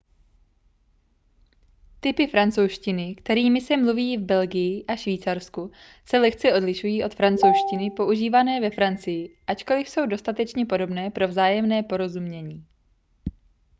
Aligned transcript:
typy 1.99 2.27
francouzštiny 2.27 3.15
kterými 3.15 3.61
se 3.61 3.77
mluví 3.77 4.17
v 4.17 4.21
belgii 4.25 4.85
a 4.87 4.95
švýcarsku 4.95 5.71
se 6.05 6.19
lehce 6.19 6.53
odlišují 6.53 7.03
od 7.03 7.15
francouzštiny 7.15 7.91
používané 7.91 8.61
ve 8.61 8.69
francii 8.69 9.37
ačkoliv 9.47 9.89
jsou 9.89 10.05
dostatečně 10.05 10.65
podobné 10.65 11.11
pro 11.11 11.27
vzájemné 11.27 11.83
porozumění 11.83 12.65